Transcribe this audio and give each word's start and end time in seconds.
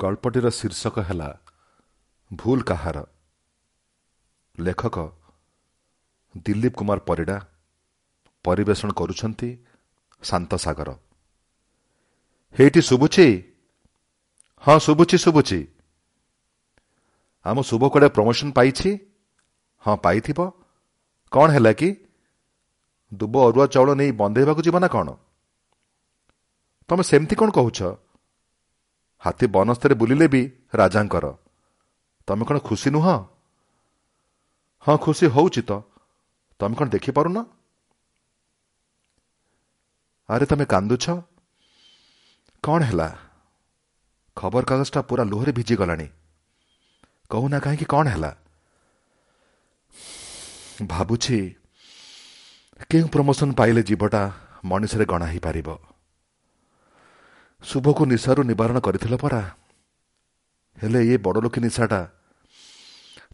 ଗଳ୍ପଟିର 0.00 0.46
ଶୀର୍ଷକ 0.50 0.96
ହେଲା 1.08 1.28
ଭୁଲ 2.30 2.58
କାହାର? 2.62 2.98
ଲେଖକ 4.58 4.96
ଦିଲ୍ଲୀପ 6.44 6.74
କୁମାର 6.78 6.98
ପରିଡ଼ା 7.08 7.36
ପରିବେଷଣ 8.44 8.90
କରୁଛନ୍ତି 8.98 9.50
ଶାନ୍ତ 10.22 10.52
ସାଗର 10.64 10.90
ହେଇଟି 12.54 12.80
ଶୁଭୁଛି? 12.82 13.26
ହଁ 14.62 14.76
ଶୁଭୁଛି 14.86 15.16
ଶୁଭୁଛି। 15.18 15.60
ଆମ 17.46 17.56
ଶୁଭ 17.68 17.82
କୁଆଡ଼େ 17.92 18.08
ପ୍ରମୋସନ୍ 18.16 18.52
ପାଇଛି? 18.52 18.90
ହଁ 19.82 19.94
ପାଇଥିବ। 20.04 20.38
କ'ଣ 21.32 21.48
ହେଲା 21.54 21.72
କି? 21.72 21.88
ଦୁବ 23.12 23.34
ଅରୁଆ 23.46 23.66
ଚାଉଳ 23.74 23.90
ନେଇ 24.00 24.10
ବନ୍ଦେଇବାକୁ 24.20 24.60
ଯିବ 24.66 24.76
ନା 24.84 24.88
କ'ଣ? 24.94 25.08
ତମେ 26.88 27.02
ସେମିତି 27.02 27.34
କ'ଣ 27.40 27.50
କହୁଛ? 27.50 27.78
ହାତୀ 29.20 29.46
ବନସ୍ତରେ 29.46 29.94
ବୁଲିଲେ 29.94 30.28
ବି 30.28 30.42
ରାଜାଙ୍କର। 30.74 31.26
ତମେ 32.26 32.44
କ'ଣ 32.44 32.58
ଖୁସି 32.58 32.90
ନୁହଁ? 32.90 33.16
ହଁ 34.86 34.96
ଖୁସି 34.96 35.26
ହଉଛି 35.26 35.62
ତ। 35.62 35.72
ତମେ 36.60 36.74
କ'ଣ 36.76 36.88
ଦେଖିପାରୁନ? 36.88 37.44
ଆରେ 40.28 40.46
ତମେ 40.46 40.64
କାନ୍ଦୁଛ? 40.64 41.04
କ'ଣ 42.64 42.80
ହେଲା? 42.82 43.08
ଖବରକାଗଜଟା 44.36 45.00
ପୁରା 45.02 45.24
ଲୁହରେ 45.24 45.52
ଭିଜିଗଲାଣି। 45.52 46.08
କହୁନା 47.30 47.58
କାହିଁକି 47.60 47.84
କ'ଣ 47.84 48.06
ହେଲା? 48.08 48.30
ଭାବୁଛି 50.86 51.38
କେଉଁ 52.90 53.08
ପ୍ରମୋସନ୍ 53.08 53.54
ପାଇଲେ 53.54 53.82
ଜୀବଟା 53.82 54.22
ମଣିଷରେ 54.64 55.04
ଗଣା 55.04 55.26
ହେଇପାରିବ? 55.26 55.89
ଶୁଭକୁ 57.64 58.04
ନିଶାରୁ 58.04 58.42
ନିବାରଣ 58.42 58.78
କରିଥିଲ 58.78 59.16
ପରା। 59.16 59.42
ହେଲେ 60.82 61.00
ଏ 61.12 61.16
ବଡ଼ 61.16 61.38
ଲୋକି 61.40 61.60
ନିଶାଟା 61.60 62.00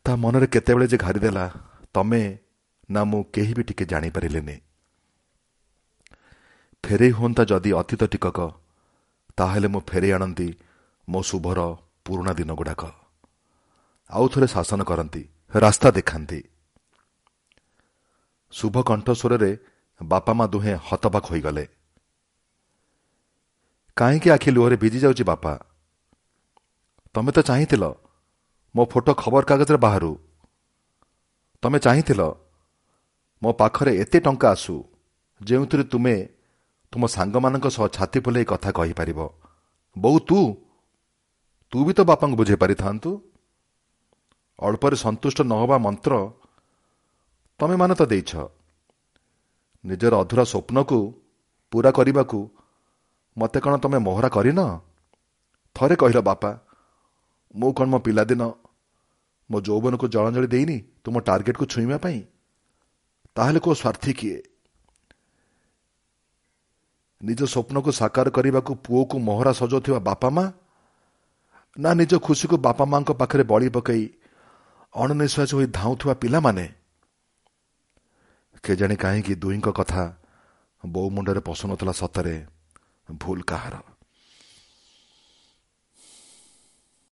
ତା 0.05 0.17
ମନରେ 0.17 0.47
କେତେବେଳେ 0.47 0.87
ଯେ 0.87 0.97
ଘାରିଦେଲା 0.97 1.45
ତମେ 1.95 2.39
ନା 2.91 3.05
ମୁଁ 3.05 3.23
କେହି 3.35 3.53
ବି 3.55 3.63
ଟିକେ 3.63 3.85
ଜାଣିପାରିଲେନି। 3.85 4.57
ଫେରେଇ 6.85 7.11
ହୁଅନ୍ତା 7.11 7.43
ଯଦି 7.45 7.71
ଅତୀତ 7.73 8.03
ଟିକକ 8.05 8.39
ତାହେଲେ 9.37 9.69
ମୁଁ 9.69 9.81
ଫେରେଇ 9.81 10.13
ଆଣନ୍ତି 10.13 10.49
ମୋ 11.09 11.21
ଶୁଭର 11.23 11.61
ପୁରୁଣା 12.05 12.33
ଦିନଗୁଡ଼ାକ। 12.33 12.83
ଆଉ 14.11 14.29
ଥରେ 14.29 14.47
ଶାସନ 14.47 14.81
କରନ୍ତି 14.83 15.23
ରାସ୍ତା 15.55 15.89
ଦେଖାନ୍ତି। 15.91 16.41
ଶୁଭ 18.53 18.75
କଣ୍ଠସ୍ୱରରେ 18.83 19.51
ବାପା 20.01 20.33
ମା 20.33 20.47
ଦୁହେଁ 20.47 20.77
ହତବାକ 20.89 21.25
ହୋଇଗଲେ। 21.27 21.76
କାହିଁକି 23.97 24.29
ଆଖି 24.31 24.51
ଲୁହରେ 24.51 24.77
ଭିଜି 24.77 24.99
ଯାଉଛି 25.01 25.25
ବାପା? 25.25 25.53
ତମେ 27.15 27.31
ତ 27.33 27.39
ଚାହିଁଥିଲ 27.41 27.85
ମୋ 28.75 28.83
ଫଟୋ 28.93 29.13
ଖବରକାଗଜରେ 29.23 29.79
ବାହାରୁ। 29.79 30.11
ତମେ 31.63 31.79
ଚାହିଁଥିଲ 31.79 32.23
ମୋ 33.43 33.51
ପାଖରେ 33.53 33.93
ଏତେ 34.03 34.19
ଟଙ୍କା 34.21 34.49
ଆସୁ 34.51 34.75
ଯେଉଁଥିରେ 35.41 35.85
ତୁମେ 35.85 36.17
ତୁମ 36.93 37.03
ସାଙ୍ଗମାନଙ୍କ 37.07 37.67
ସହ 37.77 37.85
ଛାତି 37.97 38.19
ଫୁଲେଇ 38.21 38.45
କଥା 38.45 38.71
କହିପାରିବ। 38.79 39.21
ବୋଉ 39.97 40.19
ତୁ? 40.29 40.41
ତୁ 41.73 41.79
ବି 41.87 41.93
ତ 41.97 42.01
ବାପାଙ୍କୁ 42.11 42.37
ବୁଝେଇ 42.37 42.59
ପାରିଥାନ୍ତୁ। 42.63 43.11
ଅଳ୍ପରେ 44.59 44.97
ସନ୍ତୁଷ୍ଟ 44.97 45.39
ନ 45.41 45.53
ହେବା 45.63 45.77
ମନ୍ତ୍ର 45.79 46.13
ତମେମାନେ 47.61 47.95
ତ 48.01 48.03
ଦେଇଛ। 48.13 48.33
ନିଜର 49.85 50.13
ଅଧୁରା 50.23 50.45
ସ୍ୱପ୍ନକୁ 50.53 50.99
ପୁରା 51.73 51.91
କରିବାକୁ 51.91 52.39
ମୋତେ 53.39 53.61
କ'ଣ 53.61 53.77
ତମେ 53.77 53.99
ମୋହରା 53.99 54.29
କରିନ? 54.29 54.81
ଥରେ 55.75 55.97
କହିଲ 55.97 56.19
ବାପା 56.21 56.59
ମୁଁ 57.57 57.73
କ'ଣ 57.73 57.87
ମୋ 57.87 57.99
ପିଲାଦିନ 57.99 58.43
ମୋ 59.51 59.61
ଯୌବନକୁ 59.61 60.09
ଜଳାଞ୍ଜଳି 60.09 60.47
ଦେଇନି? 60.47 60.79
ତୁମ 61.05 61.21
ଟାର୍ଗେଟକୁ 61.21 61.67
ଛୁଇଁବା 61.67 61.99
ପାଇଁ? 61.99 62.25
ତାହେଲେ 63.37 63.61
କୋଉ 63.61 63.75
ସ୍ୱାର୍ଥୀ 63.75 64.13
କିଏ? 64.13 64.43
ନିଜ 67.23 67.45
ସ୍ୱପ୍ନକୁ 67.45 67.93
ସାକାର 67.93 68.31
କରିବାକୁ 68.31 68.75
ପୁଅକୁ 68.75 69.19
ମୋହରା 69.19 69.53
ସଜାଉଥିବା 69.53 69.99
ବାପା 69.99 70.29
ମା? 70.31 70.53
ନା 71.79 71.95
ନିଜ 71.95 72.13
ଖୁସିକୁ 72.17 72.57
ବାପା 72.57 72.85
ମାଙ୍କ 72.85 73.11
ପାଖରେ 73.13 73.43
ବଳି 73.43 73.69
ପକାଇ 73.69 74.03
ଅଣନିଶ୍ୱାସ 74.95 75.55
ହୋଇ 75.55 75.67
ଧାଉଁଥିବା 75.67 76.15
ପିଲାମାନେ? 76.15 76.75
କେଜାଣି 78.65 78.97
କାହିଁକି 78.97 79.35
ଦୁହିଁଙ୍କ 79.35 79.69
କଥା 79.69 80.17
ବୋଉ 80.87 81.11
ମୁଣ୍ଡରେ 81.11 81.41
ପଶୁନଥିଲା 81.41 81.93
ସତରେ। 81.93 82.56
ଭୁଲ 83.09 83.41
କାହାର 83.47 83.83